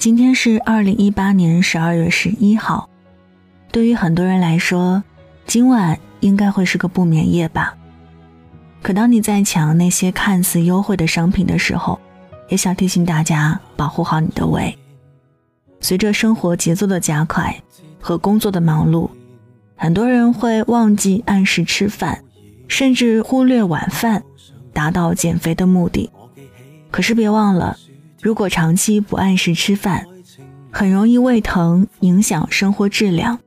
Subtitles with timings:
[0.00, 2.88] 今天是二零一八年十二月十一号，
[3.70, 5.04] 对于很多人来说，
[5.44, 7.76] 今晚应该会是个不眠夜吧。
[8.80, 12.00] 可当你在抢那些看似优惠的商品的时候，
[12.48, 14.74] 也想提醒大家保护好你的胃。
[15.80, 17.54] 随着生活节奏的加快
[18.00, 19.10] 和工作的忙碌，
[19.76, 22.24] 很多人会忘记按时吃饭，
[22.68, 24.22] 甚至忽略晚饭，
[24.72, 26.10] 达到减肥的目的。
[26.90, 27.76] 可是别忘了。
[28.22, 30.06] 如果长期不按时吃饭，
[30.70, 33.38] 很容易胃疼，影响生活质量，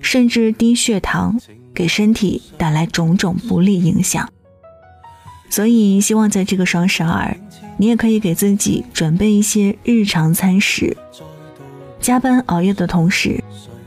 [0.00, 1.40] 甚至低血糖，
[1.74, 4.28] 给身体带来种种不利影响。
[5.50, 7.34] 所以，希望在这个双十二，
[7.78, 10.94] 你也可以给自己准备一些日常餐食。
[12.00, 13.42] 加班熬夜的同时，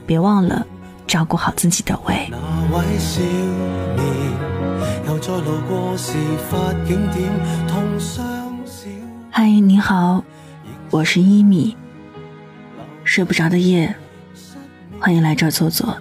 [0.07, 0.65] 别忘了
[1.05, 2.29] 照顾好自己的胃。
[9.33, 10.25] 嗨，你好。
[10.89, 11.77] 我是一米，
[13.05, 13.95] 睡不着的夜，
[14.99, 15.97] 欢迎来这儿坐坐。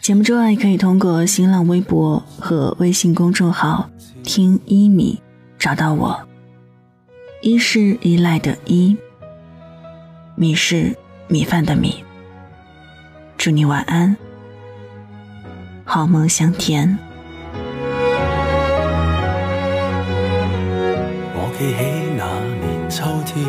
[0.00, 3.88] 节目之外，可以通过新浪微博和微信公众号
[4.24, 5.22] “听一米”
[5.60, 6.20] 找到我。
[7.40, 8.96] 一是依赖的依，
[10.34, 10.92] 米是
[11.28, 12.02] 米饭的米。
[13.38, 14.16] 祝你晚安，
[15.84, 16.98] 好梦香甜。
[21.58, 21.78] 记起
[22.16, 22.24] 那
[22.60, 22.76] 年。
[22.88, 23.44] 秋天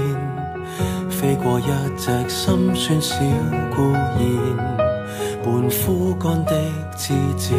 [1.09, 1.63] 飞过一
[1.95, 3.16] 只心酸小
[3.75, 4.25] 孤燕，
[5.44, 6.52] 半枯干的
[6.97, 7.53] 枝枝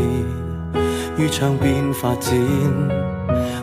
[1.17, 2.35] 于窗边发展。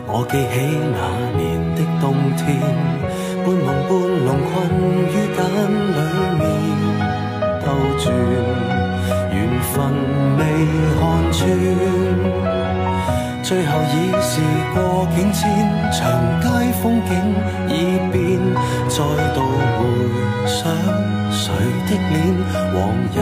[0.06, 0.54] 我记起
[0.92, 0.98] 那
[1.36, 2.46] 年的冬天，
[3.44, 3.90] 半梦半
[13.46, 14.40] 最后已是
[14.74, 15.48] 过境迁，
[15.92, 16.02] 长
[16.42, 16.48] 街
[16.82, 17.10] 风景
[17.68, 18.20] 已变，
[18.88, 18.98] 再
[19.36, 19.38] 度
[19.78, 19.78] 回
[20.48, 20.58] 想
[21.30, 21.54] 谁
[21.86, 22.12] 的脸，
[22.74, 22.76] 往
[23.14, 23.16] 日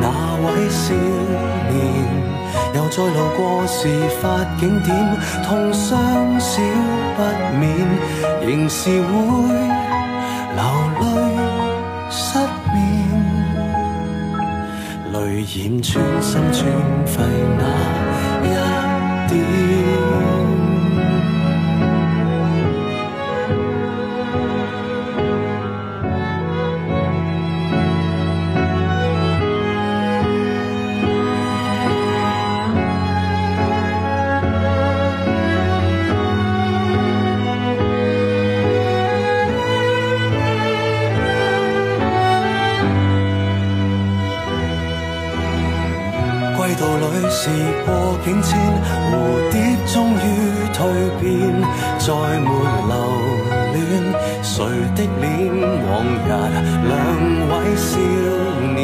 [0.00, 0.06] 那
[0.44, 0.94] 位少
[1.68, 1.74] 年，
[2.76, 3.88] 又再路过事
[4.22, 4.24] 发
[4.60, 4.88] 景点，
[5.44, 5.90] 痛伤
[6.38, 6.62] 少
[7.16, 7.18] 不
[7.58, 7.66] 免，
[8.46, 9.10] 仍是会
[10.54, 10.62] 流
[11.00, 11.04] 泪
[12.08, 12.38] 失
[12.72, 12.78] 眠，
[15.12, 15.90] 泪染穿
[16.22, 16.62] 心穿
[17.04, 17.20] 肺
[17.58, 17.99] 那
[46.80, 47.50] 道里时
[47.84, 48.58] 过境迁，
[49.12, 49.12] 蝴
[49.52, 49.54] 蝶
[49.92, 50.16] 终于
[50.72, 50.78] 蜕
[51.20, 51.28] 变，
[51.98, 52.08] 再
[52.40, 52.48] 没
[52.88, 52.92] 留
[53.74, 53.76] 恋
[54.42, 54.64] 谁
[54.96, 55.28] 的脸。
[55.60, 55.92] 往
[56.24, 56.32] 日
[56.88, 56.90] 两
[57.50, 57.92] 位少
[58.74, 58.80] 年，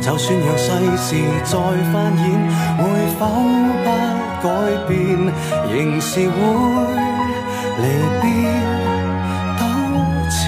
[0.00, 1.08] 就算让世事
[1.42, 1.58] 再
[1.92, 2.24] 翻演，
[2.78, 2.80] 会
[3.18, 3.20] 否
[3.82, 3.86] 不
[4.40, 4.46] 改
[4.86, 4.96] 变？
[5.72, 6.30] 仍是会
[7.78, 7.84] 离
[8.22, 8.24] 别
[9.58, 9.60] 纠
[10.30, 10.40] 缠，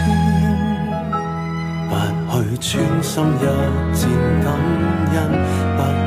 [2.30, 3.42] 不去穿心一
[3.92, 4.08] 箭，
[4.44, 4.46] 感
[5.14, 5.18] 恩
[5.76, 6.03] 不。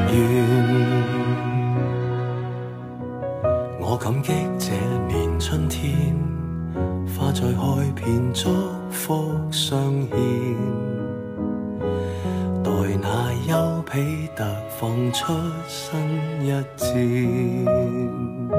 [3.80, 4.74] 我感激这
[5.08, 6.16] 年春天，
[7.18, 8.50] 花再开遍，祝
[8.90, 10.18] 福相献。
[12.64, 14.44] 待那丘比特
[14.80, 15.34] 放出
[15.68, 16.00] 新
[16.42, 18.56] 一箭。